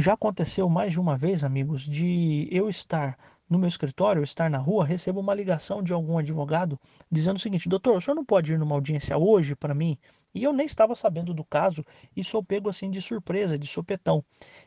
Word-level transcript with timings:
Já 0.00 0.12
aconteceu 0.12 0.68
mais 0.68 0.92
de 0.92 1.00
uma 1.00 1.16
vez, 1.16 1.42
amigos, 1.42 1.82
de 1.82 2.48
eu 2.52 2.70
estar 2.70 3.18
no 3.50 3.58
meu 3.58 3.68
escritório, 3.68 4.22
estar 4.22 4.48
na 4.48 4.56
rua, 4.56 4.86
recebo 4.86 5.18
uma 5.18 5.34
ligação 5.34 5.82
de 5.82 5.92
algum 5.92 6.16
advogado 6.16 6.78
dizendo 7.10 7.34
o 7.34 7.40
seguinte: 7.40 7.68
doutor, 7.68 7.96
o 7.96 8.00
senhor 8.00 8.14
não 8.14 8.24
pode 8.24 8.52
ir 8.52 8.58
numa 8.60 8.76
audiência 8.76 9.18
hoje 9.18 9.56
para 9.56 9.74
mim? 9.74 9.98
E 10.32 10.44
eu 10.44 10.52
nem 10.52 10.66
estava 10.66 10.94
sabendo 10.94 11.34
do 11.34 11.42
caso 11.42 11.84
e 12.16 12.22
sou 12.22 12.44
pego 12.44 12.68
assim 12.68 12.88
de 12.88 13.02
surpresa, 13.02 13.58
de 13.58 13.66
sopetão. 13.66 14.24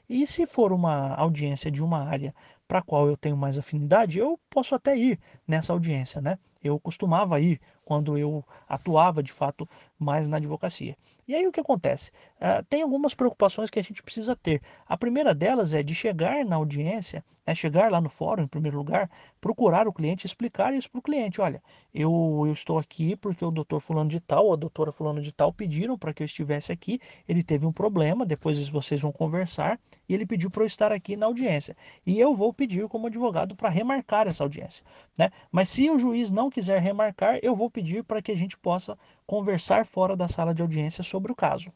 E 0.09 0.27
se 0.27 0.45
for 0.45 0.73
uma 0.73 1.15
audiência 1.15 1.71
de 1.71 1.81
uma 1.81 2.03
área 2.03 2.35
para 2.67 2.79
a 2.79 2.83
qual 2.83 3.07
eu 3.07 3.15
tenho 3.15 3.37
mais 3.37 3.57
afinidade, 3.57 4.19
eu 4.19 4.37
posso 4.49 4.75
até 4.75 4.97
ir 4.97 5.17
nessa 5.47 5.71
audiência, 5.71 6.19
né? 6.19 6.37
Eu 6.63 6.79
costumava 6.79 7.39
ir 7.39 7.59
quando 7.83 8.17
eu 8.17 8.45
atuava 8.67 9.21
de 9.21 9.31
fato 9.31 9.67
mais 9.97 10.27
na 10.27 10.37
advocacia. 10.37 10.95
E 11.27 11.35
aí 11.35 11.45
o 11.47 11.51
que 11.51 11.59
acontece? 11.59 12.11
Uh, 12.37 12.63
tem 12.69 12.81
algumas 12.81 13.13
preocupações 13.13 13.69
que 13.69 13.79
a 13.79 13.83
gente 13.83 14.03
precisa 14.03 14.35
ter. 14.35 14.61
A 14.87 14.97
primeira 14.97 15.33
delas 15.33 15.73
é 15.73 15.83
de 15.83 15.93
chegar 15.93 16.45
na 16.45 16.55
audiência, 16.55 17.23
né, 17.45 17.55
chegar 17.55 17.91
lá 17.91 17.99
no 17.99 18.09
fórum, 18.09 18.43
em 18.43 18.47
primeiro 18.47 18.77
lugar, 18.77 19.09
procurar 19.39 19.87
o 19.87 19.93
cliente, 19.93 20.25
explicar 20.25 20.73
isso 20.73 20.89
para 20.89 20.99
o 20.99 21.01
cliente. 21.01 21.41
Olha, 21.41 21.61
eu, 21.93 22.43
eu 22.45 22.53
estou 22.53 22.77
aqui 22.77 23.15
porque 23.15 23.43
o 23.43 23.51
doutor 23.51 23.79
fulano 23.79 24.09
de 24.09 24.19
tal, 24.19 24.47
ou 24.47 24.53
a 24.53 24.55
doutora 24.55 24.91
fulano 24.91 25.21
de 25.21 25.31
tal 25.31 25.51
pediram 25.51 25.97
para 25.97 26.13
que 26.13 26.21
eu 26.21 26.25
estivesse 26.25 26.71
aqui, 26.71 26.99
ele 27.27 27.43
teve 27.43 27.65
um 27.65 27.71
problema, 27.71 28.25
depois 28.25 28.67
vocês 28.67 29.01
vão 29.01 29.11
conversar, 29.11 29.79
e 30.07 30.13
ele 30.13 30.25
pediu 30.25 30.49
para 30.49 30.63
eu 30.63 30.67
estar 30.67 30.91
aqui 30.91 31.15
na 31.15 31.25
audiência. 31.25 31.75
E 32.05 32.19
eu 32.19 32.35
vou 32.35 32.53
pedir 32.53 32.87
como 32.87 33.07
advogado 33.07 33.55
para 33.55 33.69
remarcar 33.69 34.27
essa 34.27 34.43
audiência. 34.43 34.85
Né? 35.17 35.31
Mas 35.51 35.69
se 35.69 35.89
o 35.89 35.97
juiz 35.97 36.31
não 36.31 36.49
quiser 36.51 36.79
remarcar, 36.81 37.39
eu 37.41 37.55
vou 37.55 37.69
pedir 37.69 38.03
para 38.03 38.21
que 38.21 38.31
a 38.31 38.35
gente 38.35 38.57
possa 38.57 38.97
conversar 39.25 39.85
fora 39.85 40.15
da 40.15 40.27
sala 40.27 40.53
de 40.53 40.61
audiência 40.61 41.03
sobre 41.03 41.31
o 41.31 41.35
caso. 41.35 41.71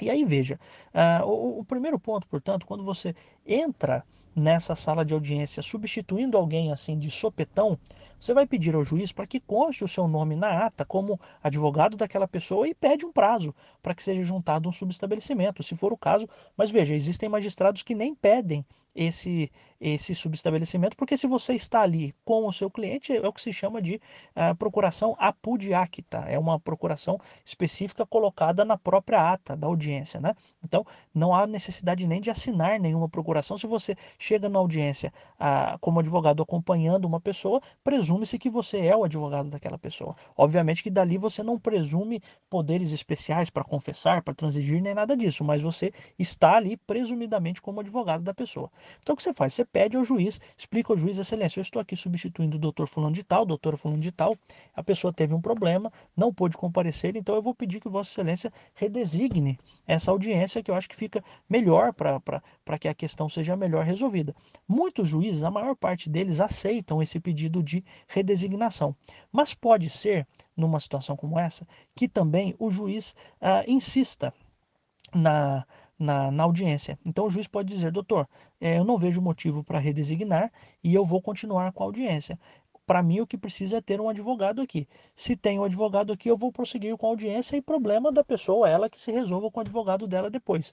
E 0.00 0.08
aí 0.08 0.24
veja, 0.24 0.58
uh, 0.94 1.26
o, 1.26 1.60
o, 1.60 1.64
primeiro 1.64 1.98
ponto, 1.98 2.26
portanto, 2.28 2.66
quando 2.66 2.84
você 2.84 3.14
entra 3.48 4.04
nessa 4.36 4.76
sala 4.76 5.04
de 5.04 5.14
audiência 5.14 5.62
substituindo 5.62 6.36
alguém 6.36 6.70
assim 6.70 6.96
de 6.96 7.10
sopetão, 7.10 7.78
você 8.20 8.34
vai 8.34 8.46
pedir 8.46 8.74
ao 8.74 8.84
juiz 8.84 9.12
para 9.12 9.26
que 9.26 9.38
conste 9.38 9.84
o 9.84 9.88
seu 9.88 10.08
nome 10.08 10.34
na 10.34 10.66
ata 10.66 10.84
como 10.84 11.20
advogado 11.42 11.96
daquela 11.96 12.26
pessoa 12.26 12.66
e 12.66 12.74
pede 12.74 13.06
um 13.06 13.12
prazo 13.12 13.54
para 13.80 13.94
que 13.94 14.02
seja 14.02 14.22
juntado 14.22 14.68
um 14.68 14.72
subestabelecimento, 14.72 15.62
se 15.62 15.76
for 15.76 15.92
o 15.92 15.96
caso. 15.96 16.28
Mas 16.56 16.70
veja, 16.70 16.94
existem 16.94 17.28
magistrados 17.28 17.82
que 17.82 17.94
nem 17.94 18.14
pedem 18.14 18.66
esse 18.94 19.50
esse 19.80 20.12
subestabelecimento, 20.12 20.96
porque 20.96 21.16
se 21.16 21.28
você 21.28 21.54
está 21.54 21.82
ali 21.82 22.12
com 22.24 22.48
o 22.48 22.52
seu 22.52 22.68
cliente, 22.68 23.12
é 23.12 23.28
o 23.28 23.32
que 23.32 23.40
se 23.40 23.52
chama 23.52 23.80
de 23.80 23.94
uh, 23.94 24.54
procuração 24.56 25.14
apudiacta, 25.18 26.18
é 26.26 26.36
uma 26.36 26.58
procuração 26.58 27.16
específica 27.44 28.04
colocada 28.04 28.64
na 28.64 28.76
própria 28.76 29.32
ata 29.32 29.56
da 29.56 29.68
audiência, 29.68 30.20
né? 30.20 30.34
Então, 30.64 30.84
não 31.14 31.32
há 31.32 31.46
necessidade 31.46 32.06
nem 32.08 32.20
de 32.20 32.28
assinar 32.28 32.80
nenhuma 32.80 33.08
procuração. 33.08 33.37
Se 33.42 33.66
você 33.66 33.96
chega 34.18 34.48
na 34.48 34.58
audiência 34.58 35.12
uh, 35.38 35.78
como 35.80 36.00
advogado 36.00 36.42
acompanhando 36.42 37.04
uma 37.04 37.20
pessoa, 37.20 37.60
presume-se 37.82 38.38
que 38.38 38.50
você 38.50 38.86
é 38.86 38.96
o 38.96 39.04
advogado 39.04 39.50
daquela 39.50 39.78
pessoa. 39.78 40.16
Obviamente 40.36 40.82
que 40.82 40.90
dali 40.90 41.18
você 41.18 41.42
não 41.42 41.58
presume 41.58 42.22
poderes 42.48 42.92
especiais 42.92 43.50
para 43.50 43.64
confessar, 43.64 44.22
para 44.22 44.34
transigir, 44.34 44.80
nem 44.80 44.94
nada 44.94 45.16
disso, 45.16 45.44
mas 45.44 45.62
você 45.62 45.92
está 46.18 46.56
ali 46.56 46.76
presumidamente 46.76 47.60
como 47.60 47.80
advogado 47.80 48.22
da 48.22 48.34
pessoa. 48.34 48.70
Então, 49.02 49.14
o 49.14 49.16
que 49.16 49.22
você 49.22 49.34
faz? 49.34 49.54
Você 49.54 49.64
pede 49.64 49.96
ao 49.96 50.04
juiz, 50.04 50.40
explica 50.56 50.92
ao 50.92 50.98
juiz, 50.98 51.18
excelência, 51.18 51.58
eu 51.60 51.62
estou 51.62 51.80
aqui 51.80 51.96
substituindo 51.96 52.56
o 52.56 52.60
doutor 52.60 52.86
fulano 52.86 53.14
de 53.14 53.22
tal, 53.22 53.44
doutora 53.44 53.76
fulano 53.76 54.00
de 54.00 54.12
tal, 54.12 54.36
a 54.74 54.82
pessoa 54.82 55.12
teve 55.12 55.34
um 55.34 55.40
problema, 55.40 55.92
não 56.16 56.32
pôde 56.32 56.56
comparecer, 56.56 57.16
então 57.16 57.34
eu 57.34 57.42
vou 57.42 57.54
pedir 57.54 57.80
que 57.80 57.88
vossa 57.88 58.10
excelência 58.10 58.52
redesigne 58.74 59.58
essa 59.86 60.10
audiência, 60.10 60.62
que 60.62 60.70
eu 60.70 60.74
acho 60.74 60.88
que 60.88 60.96
fica 60.96 61.22
melhor 61.48 61.92
para 61.92 62.78
que 62.78 62.88
a 62.88 62.94
questão 62.94 63.27
seja 63.28 63.56
melhor 63.56 63.84
resolvida. 63.84 64.34
Muitos 64.66 65.08
juízes, 65.08 65.42
a 65.42 65.50
maior 65.50 65.74
parte 65.74 66.08
deles, 66.08 66.40
aceitam 66.40 67.02
esse 67.02 67.18
pedido 67.20 67.62
de 67.62 67.84
redesignação, 68.06 68.94
mas 69.32 69.54
pode 69.54 69.90
ser, 69.90 70.26
numa 70.56 70.80
situação 70.80 71.16
como 71.16 71.38
essa, 71.38 71.66
que 71.94 72.08
também 72.08 72.54
o 72.58 72.70
juiz 72.70 73.14
ah, 73.40 73.64
insista 73.66 74.32
na 75.14 75.66
na, 75.98 76.30
na 76.30 76.44
audiência. 76.44 76.98
Então 77.04 77.26
o 77.26 77.30
juiz 77.30 77.48
pode 77.48 77.68
dizer, 77.74 77.90
doutor, 77.90 78.28
é, 78.60 78.78
eu 78.78 78.84
não 78.84 78.96
vejo 78.96 79.20
motivo 79.20 79.64
para 79.64 79.78
redesignar 79.78 80.52
e 80.82 80.94
eu 80.94 81.04
vou 81.04 81.20
continuar 81.20 81.72
com 81.72 81.82
a 81.82 81.86
audiência. 81.86 82.38
Para 82.86 83.02
mim, 83.02 83.20
o 83.20 83.26
que 83.26 83.36
precisa 83.36 83.78
é 83.78 83.80
ter 83.82 84.00
um 84.00 84.08
advogado 84.08 84.62
aqui. 84.62 84.88
Se 85.14 85.36
tem 85.36 85.58
um 85.58 85.64
advogado 85.64 86.12
aqui, 86.12 86.30
eu 86.30 86.38
vou 86.38 86.50
prosseguir 86.50 86.96
com 86.96 87.06
a 87.06 87.10
audiência 87.10 87.56
e 87.56 87.60
problema 87.60 88.10
da 88.10 88.24
pessoa, 88.24 88.68
ela 88.68 88.88
que 88.88 89.00
se 89.00 89.12
resolva 89.12 89.50
com 89.50 89.58
o 89.58 89.62
advogado 89.62 90.06
dela 90.06 90.30
depois. 90.30 90.72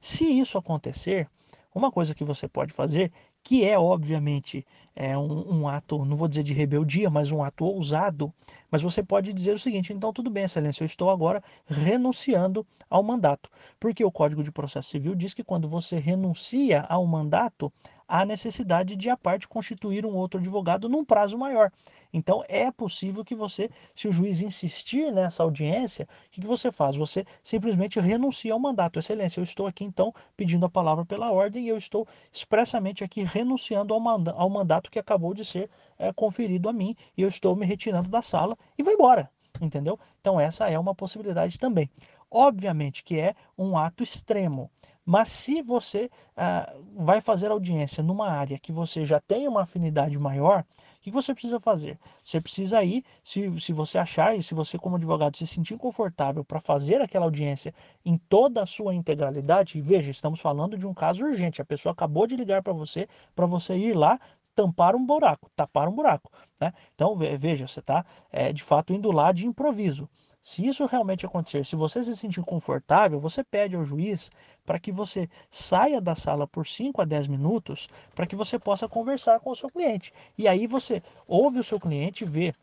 Se 0.00 0.24
isso 0.24 0.58
acontecer, 0.58 1.28
uma 1.76 1.92
coisa 1.92 2.14
que 2.14 2.24
você 2.24 2.48
pode 2.48 2.72
fazer, 2.72 3.12
que 3.42 3.62
é 3.62 3.78
obviamente 3.78 4.66
é 4.94 5.16
um, 5.16 5.60
um, 5.60 5.68
ato, 5.68 6.06
não 6.06 6.16
vou 6.16 6.26
dizer 6.26 6.42
de 6.42 6.54
rebeldia, 6.54 7.10
mas 7.10 7.30
um 7.30 7.42
ato 7.42 7.66
ousado, 7.66 8.32
mas 8.70 8.80
você 8.80 9.02
pode 9.02 9.30
dizer 9.30 9.54
o 9.54 9.58
seguinte: 9.58 9.92
então 9.92 10.10
tudo 10.10 10.30
bem, 10.30 10.44
Excelência, 10.44 10.82
eu 10.82 10.86
estou 10.86 11.10
agora 11.10 11.42
renunciando 11.66 12.66
ao 12.88 13.02
mandato. 13.02 13.50
Porque 13.78 14.02
o 14.02 14.10
Código 14.10 14.42
de 14.42 14.50
Processo 14.50 14.88
Civil 14.88 15.14
diz 15.14 15.34
que 15.34 15.44
quando 15.44 15.68
você 15.68 15.98
renuncia 15.98 16.80
ao 16.88 17.06
mandato, 17.06 17.70
há 18.08 18.24
necessidade 18.24 18.96
de 18.96 19.10
a 19.10 19.16
parte 19.16 19.48
constituir 19.48 20.04
um 20.06 20.14
outro 20.14 20.38
advogado 20.40 20.88
num 20.88 21.04
prazo 21.04 21.36
maior. 21.36 21.70
Então 22.12 22.42
é 22.48 22.70
possível 22.70 23.24
que 23.24 23.34
você, 23.34 23.70
se 23.94 24.08
o 24.08 24.12
juiz 24.12 24.40
insistir 24.40 25.12
nessa 25.12 25.42
audiência, 25.42 26.08
o 26.26 26.30
que, 26.30 26.40
que 26.40 26.46
você 26.46 26.72
faz? 26.72 26.96
Você 26.96 27.24
simplesmente 27.42 28.00
renuncia 28.00 28.52
ao 28.52 28.58
mandato. 28.58 28.98
Excelência, 28.98 29.40
eu 29.40 29.44
estou 29.44 29.66
aqui 29.66 29.84
então 29.84 30.14
pedindo 30.36 30.64
a 30.66 30.70
palavra 30.70 31.04
pela 31.04 31.30
ordem 31.30 31.64
e 31.64 31.68
eu 31.68 31.76
estou 31.76 32.06
expressamente 32.32 33.04
aqui 33.04 33.22
renunciando 33.22 33.92
ao, 33.92 34.00
manda 34.00 34.32
ao 34.32 34.48
mandato 34.48 34.90
que 34.90 34.98
acabou 34.98 35.34
de 35.34 35.44
ser 35.44 35.68
é, 35.98 36.12
conferido 36.12 36.68
a 36.68 36.72
mim 36.72 36.96
e 37.16 37.22
eu 37.22 37.28
estou 37.28 37.54
me 37.56 37.66
retirando 37.66 38.08
da 38.08 38.22
sala 38.22 38.56
e 38.78 38.82
vou 38.82 38.92
embora. 38.92 39.30
Entendeu? 39.60 39.98
Então 40.20 40.38
essa 40.38 40.68
é 40.68 40.78
uma 40.78 40.94
possibilidade 40.94 41.58
também. 41.58 41.90
Obviamente 42.38 43.02
que 43.02 43.18
é 43.18 43.34
um 43.56 43.78
ato 43.78 44.02
extremo, 44.02 44.70
mas 45.06 45.30
se 45.30 45.62
você 45.62 46.10
ah, 46.36 46.70
vai 46.94 47.22
fazer 47.22 47.50
audiência 47.50 48.02
numa 48.02 48.28
área 48.28 48.58
que 48.58 48.70
você 48.70 49.06
já 49.06 49.18
tem 49.18 49.48
uma 49.48 49.62
afinidade 49.62 50.18
maior, 50.18 50.60
o 50.60 51.00
que 51.00 51.10
você 51.10 51.32
precisa 51.32 51.58
fazer? 51.58 51.98
Você 52.22 52.38
precisa 52.38 52.84
ir, 52.84 53.02
se, 53.24 53.58
se 53.58 53.72
você 53.72 53.96
achar 53.96 54.36
e 54.36 54.42
se 54.42 54.52
você, 54.52 54.76
como 54.78 54.96
advogado, 54.96 55.34
se 55.34 55.46
sentir 55.46 55.78
confortável 55.78 56.44
para 56.44 56.60
fazer 56.60 57.00
aquela 57.00 57.24
audiência 57.24 57.72
em 58.04 58.18
toda 58.18 58.62
a 58.62 58.66
sua 58.66 58.94
integralidade, 58.94 59.78
e 59.78 59.80
veja, 59.80 60.10
estamos 60.10 60.38
falando 60.38 60.76
de 60.76 60.86
um 60.86 60.92
caso 60.92 61.24
urgente, 61.24 61.62
a 61.62 61.64
pessoa 61.64 61.94
acabou 61.94 62.26
de 62.26 62.36
ligar 62.36 62.62
para 62.62 62.74
você, 62.74 63.08
para 63.34 63.46
você 63.46 63.78
ir 63.78 63.94
lá 63.96 64.20
tampar 64.54 64.94
um 64.94 65.06
buraco, 65.06 65.50
tapar 65.56 65.88
um 65.88 65.92
buraco. 65.92 66.30
Né? 66.60 66.70
Então, 66.94 67.16
veja, 67.16 67.66
você 67.66 67.80
está 67.80 68.04
é, 68.30 68.52
de 68.52 68.62
fato 68.62 68.92
indo 68.92 69.10
lá 69.10 69.32
de 69.32 69.46
improviso. 69.46 70.06
Se 70.46 70.64
isso 70.64 70.86
realmente 70.86 71.26
acontecer, 71.26 71.66
se 71.66 71.74
você 71.74 72.04
se 72.04 72.16
sentir 72.16 72.40
confortável, 72.44 73.18
você 73.18 73.42
pede 73.42 73.74
ao 73.74 73.84
juiz 73.84 74.30
para 74.64 74.78
que 74.78 74.92
você 74.92 75.28
saia 75.50 76.00
da 76.00 76.14
sala 76.14 76.46
por 76.46 76.64
5 76.64 77.02
a 77.02 77.04
10 77.04 77.26
minutos 77.26 77.88
para 78.14 78.28
que 78.28 78.36
você 78.36 78.56
possa 78.56 78.88
conversar 78.88 79.40
com 79.40 79.50
o 79.50 79.56
seu 79.56 79.68
cliente. 79.68 80.12
E 80.38 80.46
aí 80.46 80.68
você 80.68 81.02
ouve 81.26 81.58
o 81.58 81.64
seu 81.64 81.80
cliente, 81.80 82.24
vê 82.24 82.54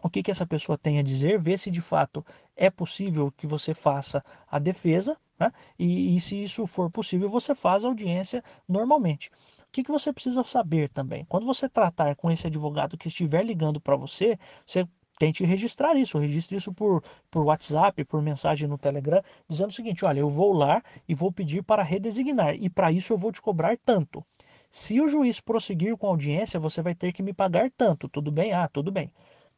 o 0.00 0.08
que, 0.08 0.22
que 0.22 0.30
essa 0.30 0.46
pessoa 0.46 0.78
tem 0.78 1.00
a 1.00 1.02
dizer, 1.02 1.40
vê 1.40 1.58
se 1.58 1.72
de 1.72 1.80
fato 1.80 2.24
é 2.54 2.70
possível 2.70 3.32
que 3.36 3.48
você 3.48 3.74
faça 3.74 4.24
a 4.48 4.60
defesa, 4.60 5.16
né? 5.40 5.50
e, 5.76 6.14
e 6.14 6.20
se 6.20 6.40
isso 6.40 6.68
for 6.68 6.88
possível, 6.88 7.28
você 7.28 7.52
faz 7.52 7.84
a 7.84 7.88
audiência 7.88 8.44
normalmente. 8.68 9.28
O 9.62 9.72
que, 9.72 9.82
que 9.82 9.90
você 9.90 10.12
precisa 10.12 10.44
saber 10.44 10.88
também? 10.88 11.24
Quando 11.24 11.46
você 11.46 11.68
tratar 11.68 12.14
com 12.14 12.30
esse 12.30 12.46
advogado 12.46 12.96
que 12.96 13.08
estiver 13.08 13.44
ligando 13.44 13.80
para 13.80 13.96
você, 13.96 14.38
você 14.64 14.86
tente 15.18 15.44
registrar 15.44 15.96
isso, 15.96 16.18
registre 16.18 16.56
isso 16.56 16.72
por, 16.72 17.02
por 17.30 17.44
WhatsApp, 17.44 18.04
por 18.04 18.22
mensagem 18.22 18.68
no 18.68 18.78
Telegram, 18.78 19.22
dizendo 19.48 19.70
o 19.70 19.74
seguinte: 19.74 20.04
olha, 20.04 20.20
eu 20.20 20.30
vou 20.30 20.52
lá 20.52 20.82
e 21.08 21.14
vou 21.14 21.32
pedir 21.32 21.62
para 21.62 21.82
redesignar, 21.82 22.54
e 22.54 22.70
para 22.70 22.92
isso 22.92 23.12
eu 23.12 23.18
vou 23.18 23.32
te 23.32 23.42
cobrar 23.42 23.76
tanto. 23.84 24.24
Se 24.70 25.00
o 25.00 25.08
juiz 25.08 25.40
prosseguir 25.40 25.96
com 25.96 26.06
a 26.06 26.10
audiência, 26.10 26.60
você 26.60 26.82
vai 26.82 26.94
ter 26.94 27.12
que 27.12 27.22
me 27.22 27.32
pagar 27.32 27.70
tanto, 27.76 28.08
tudo 28.08 28.30
bem? 28.30 28.52
Ah, 28.52 28.68
tudo 28.68 28.92
bem. 28.92 29.10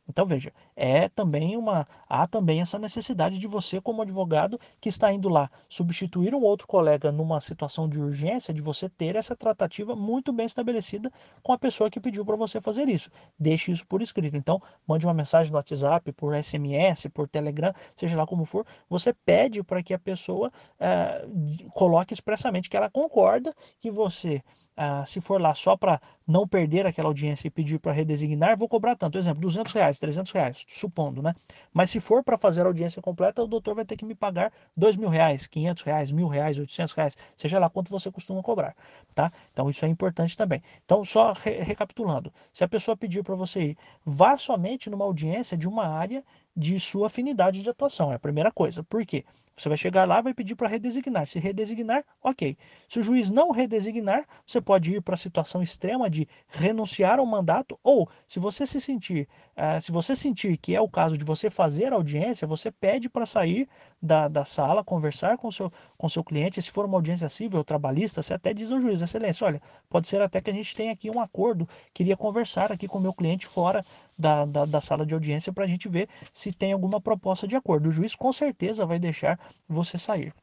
Então 0.09 0.27
veja, 0.27 0.53
é 0.75 1.09
também 1.09 1.57
uma 1.57 1.87
há 2.09 2.27
também 2.27 2.61
essa 2.61 2.79
necessidade 2.79 3.39
de 3.39 3.47
você 3.47 3.81
como 3.81 4.03
advogado 4.03 4.59
que 4.81 4.89
está 4.89 5.13
indo 5.13 5.29
lá 5.29 5.49
substituir 5.69 6.35
um 6.35 6.43
outro 6.43 6.67
colega 6.67 7.13
numa 7.13 7.41
situação 7.41 7.89
de 7.89 8.01
urgência, 8.01 8.53
de 8.53 8.61
você 8.61 8.89
ter 8.89 9.15
essa 9.15 9.37
tratativa 9.37 9.95
muito 9.95 10.33
bem 10.33 10.47
estabelecida 10.47 11.13
com 11.43 11.53
a 11.53 11.59
pessoa 11.59 11.91
que 11.91 12.01
pediu 12.01 12.25
para 12.25 12.37
você 12.37 12.61
fazer 12.61 12.89
isso. 12.89 13.11
Deixe 13.39 13.71
isso 13.71 13.87
por 13.87 14.03
escrito. 14.03 14.37
Então, 14.37 14.61
mande 14.87 15.07
uma 15.07 15.15
mensagem 15.15 15.53
no 15.53 15.59
WhatsApp, 15.59 16.13
por 16.13 16.35
SMS, 16.37 17.07
por 17.13 17.29
Telegram, 17.29 17.73
seja 17.95 18.17
lá 18.17 18.27
como 18.27 18.45
for, 18.45 18.67
você 18.89 19.13
pede 19.13 19.63
para 19.63 19.83
que 19.83 19.95
a 19.95 19.99
pessoa 19.99 20.51
é, 20.79 21.25
coloque 21.73 22.13
expressamente 22.13 22.69
que 22.69 22.77
ela 22.77 22.91
concorda 22.91 23.55
que 23.79 23.91
você 23.91 24.43
ah, 24.83 25.05
se 25.05 25.21
for 25.21 25.39
lá 25.39 25.55
só 25.55 25.77
para 25.77 26.01
não 26.27 26.49
perder 26.49 26.87
aquela 26.87 27.09
audiência 27.09 27.47
e 27.47 27.51
pedir 27.51 27.79
para 27.79 27.93
redesignar, 27.93 28.57
vou 28.57 28.67
cobrar 28.67 28.97
tanto. 28.97 29.19
Exemplo, 29.19 29.43
200 29.43 29.75
reais, 29.75 29.99
300 29.99 30.33
reais, 30.33 30.65
supondo, 30.67 31.21
né? 31.21 31.35
Mas 31.71 31.91
se 31.91 32.01
for 32.01 32.25
para 32.25 32.39
fazer 32.39 32.63
a 32.63 32.65
audiência 32.65 33.03
completa, 33.03 33.43
o 33.43 33.47
doutor 33.47 33.75
vai 33.75 33.85
ter 33.85 33.95
que 33.95 34.07
me 34.07 34.15
pagar 34.15 34.51
2 34.75 34.97
mil 34.97 35.11
reais, 35.11 35.47
500 35.47 35.83
reais, 35.83 36.11
mil 36.11 36.29
reais, 36.29 36.57
800 36.59 36.95
reais, 36.95 37.19
seja 37.37 37.59
lá 37.59 37.69
quanto 37.69 37.91
você 37.91 38.11
costuma 38.11 38.43
cobrar, 38.43 38.75
tá? 39.15 39.31
Então 39.53 39.69
isso 39.69 39.85
é 39.85 39.89
importante 39.89 40.35
também. 40.35 40.63
Então, 40.83 41.05
só 41.05 41.33
re 41.35 41.61
recapitulando, 41.61 42.33
se 42.51 42.65
a 42.65 42.69
pessoa 42.69 42.97
pedir 42.97 43.23
para 43.23 43.35
você 43.35 43.61
ir, 43.61 43.79
vá 44.03 44.39
somente 44.39 44.89
numa 44.89 45.05
audiência 45.05 45.59
de 45.59 45.69
uma 45.69 45.87
área 45.87 46.25
de 46.57 46.81
sua 46.81 47.09
afinidade 47.09 47.63
de 47.63 47.69
atuação. 47.69 48.11
É 48.13 48.15
a 48.15 48.19
primeira 48.19 48.51
coisa. 48.51 48.83
Por 48.83 49.05
quê? 49.05 49.27
Você 49.57 49.69
vai 49.69 49.77
chegar 49.77 50.07
lá, 50.07 50.21
vai 50.21 50.33
pedir 50.33 50.55
para 50.55 50.69
redesignar. 50.69 51.27
Se 51.27 51.39
redesignar, 51.39 52.05
ok. 52.23 52.57
Se 52.89 52.99
o 52.99 53.03
juiz 53.03 53.31
não 53.31 53.51
redesignar, 53.51 54.25
você 54.47 54.61
pode 54.61 54.95
ir 54.95 55.03
para 55.03 55.15
a 55.15 55.19
situação 55.19 55.63
extrema 55.63 56.09
de 56.09 56.27
renunciar 56.49 57.19
ao 57.19 57.27
mandato, 57.27 57.79
ou 57.83 58.09
se 58.27 58.41
você 58.41 58.67
se 58.67 58.81
sentir, 58.81 59.29
uh, 59.57 59.81
se 59.81 59.93
você 59.93 60.17
sentir 60.17 60.57
que 60.57 60.75
é 60.75 60.81
o 60.81 60.89
caso 60.89 61.19
de 61.19 61.25
você 61.25 61.51
fazer 61.51 61.93
audiência, 61.93 62.47
você 62.47 62.71
pede 62.71 63.09
para 63.09 63.27
sair 63.27 63.69
da, 64.01 64.29
da 64.29 64.45
sala, 64.45 64.83
conversar 64.83 65.37
com 65.37 65.51
seu, 65.51 65.71
com 65.99 66.09
seu 66.09 66.25
cliente. 66.25 66.63
Se 66.63 66.71
for 66.71 66.87
uma 66.87 66.97
audiência 66.97 67.29
civil 67.29 67.59
ou 67.59 67.65
trabalhista, 67.65 68.23
você 68.23 68.35
até 68.35 68.55
diz 68.55 68.73
ao 68.73 68.81
juiz, 68.81 69.03
excelência, 69.03 69.47
olha, 69.47 69.61
pode 69.89 70.09
ser 70.09 70.23
até 70.23 70.41
que 70.41 70.51
a 70.51 70.55
gente 70.55 70.75
tenha 70.75 70.93
aqui 70.93 71.11
um 71.11 71.21
acordo, 71.21 71.69
queria 71.93 72.17
conversar 72.17 72.73
aqui 72.73 72.89
com 72.89 72.99
o 72.99 73.01
meu 73.01 73.13
cliente 73.13 73.47
fora 73.47 73.85
da, 74.19 74.45
da, 74.45 74.65
da 74.65 74.81
sala 74.81 75.05
de 75.05 75.15
audiência 75.15 75.53
para 75.53 75.65
a 75.65 75.67
gente 75.67 75.89
ver 75.89 76.09
se 76.33 76.53
tem 76.53 76.73
alguma 76.73 77.01
proposta 77.01 77.47
de 77.47 77.57
acordo. 77.57 77.89
O 77.89 77.93
juiz 77.93 78.15
com 78.15 78.33
certeza 78.33 78.85
vai 78.85 78.99
deixar 78.99 79.39
você 79.69 79.99
sair 79.99 80.35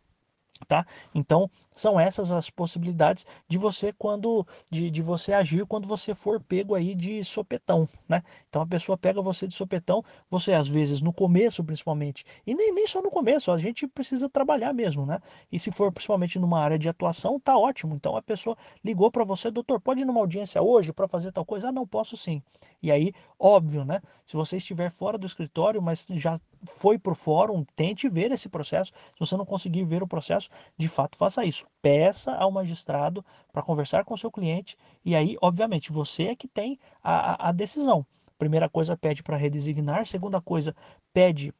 tá? 0.65 0.85
Então, 1.13 1.49
são 1.75 1.99
essas 1.99 2.31
as 2.31 2.49
possibilidades 2.49 3.25
de 3.47 3.57
você 3.57 3.93
quando 3.93 4.47
de, 4.69 4.89
de 4.89 5.01
você 5.01 5.33
agir 5.33 5.65
quando 5.65 5.87
você 5.87 6.15
for 6.15 6.41
pego 6.41 6.73
aí 6.73 6.95
de 6.95 7.23
sopetão, 7.23 7.87
né? 8.09 8.23
Então 8.49 8.61
a 8.61 8.65
pessoa 8.65 8.97
pega 8.97 9.21
você 9.21 9.47
de 9.47 9.53
sopetão, 9.53 10.03
você 10.29 10.53
às 10.53 10.67
vezes 10.67 11.01
no 11.01 11.13
começo 11.13 11.63
principalmente, 11.63 12.25
e 12.45 12.55
nem, 12.55 12.73
nem 12.73 12.87
só 12.87 13.01
no 13.01 13.11
começo, 13.11 13.51
a 13.51 13.57
gente 13.57 13.87
precisa 13.87 14.29
trabalhar 14.29 14.73
mesmo, 14.73 15.05
né? 15.05 15.19
E 15.51 15.59
se 15.59 15.71
for 15.71 15.91
principalmente 15.91 16.39
numa 16.39 16.59
área 16.59 16.79
de 16.79 16.89
atuação, 16.89 17.39
tá 17.39 17.55
ótimo. 17.57 17.95
Então 17.95 18.15
a 18.15 18.21
pessoa 18.21 18.57
ligou 18.83 19.11
para 19.11 19.23
você, 19.23 19.51
doutor, 19.51 19.79
pode 19.79 20.01
ir 20.01 20.05
numa 20.05 20.19
audiência 20.19 20.61
hoje 20.61 20.91
para 20.91 21.07
fazer 21.07 21.31
tal 21.31 21.45
coisa? 21.45 21.69
Ah, 21.69 21.71
não 21.71 21.85
posso 21.85 22.17
sim. 22.17 22.41
E 22.81 22.91
aí, 22.91 23.13
óbvio, 23.39 23.83
né? 23.85 24.01
Se 24.25 24.35
você 24.35 24.57
estiver 24.57 24.89
fora 24.89 25.17
do 25.17 25.25
escritório, 25.25 25.81
mas 25.81 26.07
já 26.11 26.39
foi 26.67 26.99
para 26.99 27.13
o 27.13 27.15
fórum, 27.15 27.65
tente 27.75 28.07
ver 28.07 28.31
esse 28.31 28.47
processo. 28.47 28.91
Se 29.13 29.19
você 29.19 29.35
não 29.35 29.45
conseguir 29.45 29.83
ver 29.85 30.03
o 30.03 30.07
processo, 30.07 30.49
de 30.77 30.87
fato 30.87 31.17
faça 31.17 31.43
isso. 31.43 31.65
Peça 31.81 32.35
ao 32.35 32.51
magistrado 32.51 33.25
para 33.51 33.63
conversar 33.63 34.05
com 34.05 34.13
o 34.13 34.17
seu 34.17 34.31
cliente 34.31 34.77
e 35.03 35.15
aí, 35.15 35.37
obviamente, 35.41 35.91
você 35.91 36.23
é 36.27 36.35
que 36.35 36.47
tem 36.47 36.79
a, 37.03 37.49
a 37.49 37.51
decisão. 37.51 38.05
Primeira 38.37 38.69
coisa, 38.69 38.95
pede 38.95 39.23
para 39.23 39.35
redesignar. 39.35 40.05
Segunda 40.05 40.39
coisa, 40.39 40.75
pede 41.11 41.53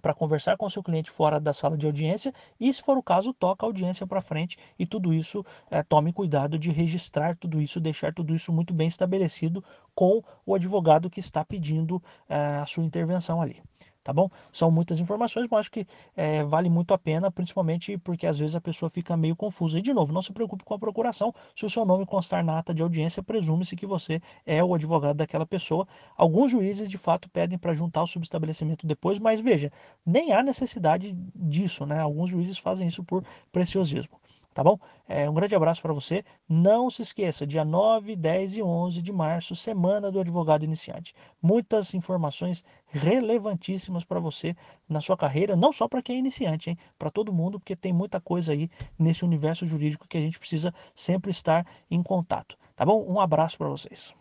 para 0.00 0.14
conversar 0.14 0.56
com 0.56 0.66
o 0.66 0.70
seu 0.70 0.82
cliente 0.82 1.10
fora 1.10 1.40
da 1.40 1.52
sala 1.52 1.76
de 1.76 1.86
audiência 1.86 2.32
e, 2.60 2.72
se 2.72 2.82
for 2.82 2.98
o 2.98 3.02
caso, 3.02 3.32
toca 3.32 3.64
a 3.64 3.68
audiência 3.68 4.06
para 4.06 4.20
frente 4.20 4.58
e 4.78 4.86
tudo 4.86 5.12
isso, 5.12 5.44
é, 5.70 5.82
tome 5.82 6.12
cuidado 6.12 6.58
de 6.58 6.70
registrar 6.70 7.36
tudo 7.36 7.60
isso, 7.60 7.80
deixar 7.80 8.12
tudo 8.12 8.34
isso 8.34 8.52
muito 8.52 8.74
bem 8.74 8.88
estabelecido 8.88 9.64
com 9.94 10.22
o 10.44 10.54
advogado 10.54 11.10
que 11.10 11.20
está 11.20 11.44
pedindo 11.44 12.02
é, 12.28 12.36
a 12.36 12.66
sua 12.66 12.84
intervenção 12.84 13.40
ali 13.40 13.62
tá 14.06 14.12
bom? 14.12 14.30
São 14.52 14.70
muitas 14.70 15.00
informações, 15.00 15.48
mas 15.50 15.60
acho 15.60 15.72
que 15.72 15.84
é, 16.16 16.44
vale 16.44 16.70
muito 16.70 16.94
a 16.94 16.98
pena, 16.98 17.28
principalmente 17.28 17.98
porque 17.98 18.24
às 18.24 18.38
vezes 18.38 18.54
a 18.54 18.60
pessoa 18.60 18.88
fica 18.88 19.16
meio 19.16 19.34
confusa. 19.34 19.80
E 19.80 19.82
de 19.82 19.92
novo, 19.92 20.12
não 20.12 20.22
se 20.22 20.32
preocupe 20.32 20.62
com 20.62 20.74
a 20.74 20.78
procuração, 20.78 21.34
se 21.56 21.66
o 21.66 21.70
seu 21.70 21.84
nome 21.84 22.06
constar 22.06 22.44
na 22.44 22.58
ata 22.58 22.72
de 22.72 22.82
audiência, 22.82 23.20
presume-se 23.20 23.74
que 23.74 23.84
você 23.84 24.22
é 24.46 24.62
o 24.62 24.74
advogado 24.74 25.16
daquela 25.16 25.44
pessoa. 25.44 25.88
Alguns 26.16 26.52
juízes 26.52 26.88
de 26.88 26.96
fato 26.96 27.28
pedem 27.28 27.58
para 27.58 27.74
juntar 27.74 28.04
o 28.04 28.06
subestabelecimento 28.06 28.86
depois, 28.86 29.18
mas 29.18 29.40
veja, 29.40 29.72
nem 30.04 30.32
há 30.32 30.40
necessidade 30.40 31.12
disso, 31.34 31.84
né? 31.84 31.98
Alguns 31.98 32.30
juízes 32.30 32.58
fazem 32.58 32.86
isso 32.86 33.02
por 33.02 33.24
preciosismo 33.50 34.16
tá 34.56 34.64
bom? 34.64 34.78
É, 35.06 35.28
um 35.28 35.34
grande 35.34 35.54
abraço 35.54 35.82
para 35.82 35.92
você. 35.92 36.24
Não 36.48 36.90
se 36.90 37.02
esqueça, 37.02 37.46
dia 37.46 37.62
9, 37.62 38.16
10 38.16 38.56
e 38.56 38.62
11 38.62 39.02
de 39.02 39.12
março, 39.12 39.54
semana 39.54 40.10
do 40.10 40.18
advogado 40.18 40.64
iniciante. 40.64 41.14
Muitas 41.42 41.92
informações 41.92 42.64
relevantíssimas 42.86 44.02
para 44.02 44.18
você 44.18 44.56
na 44.88 45.02
sua 45.02 45.14
carreira, 45.14 45.54
não 45.54 45.74
só 45.74 45.86
para 45.86 46.00
quem 46.00 46.16
é 46.16 46.18
iniciante, 46.20 46.70
hein? 46.70 46.78
Para 46.98 47.10
todo 47.10 47.34
mundo, 47.34 47.60
porque 47.60 47.76
tem 47.76 47.92
muita 47.92 48.18
coisa 48.18 48.52
aí 48.52 48.70
nesse 48.98 49.26
universo 49.26 49.66
jurídico 49.66 50.08
que 50.08 50.16
a 50.16 50.22
gente 50.22 50.38
precisa 50.38 50.72
sempre 50.94 51.30
estar 51.30 51.66
em 51.90 52.02
contato, 52.02 52.56
tá 52.74 52.82
bom? 52.86 53.04
Um 53.06 53.20
abraço 53.20 53.58
para 53.58 53.68
vocês. 53.68 54.14